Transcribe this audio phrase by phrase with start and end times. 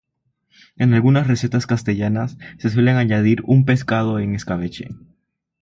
[0.77, 4.87] En algunas recetas castellanas se suele añadir un pescado en escabeche.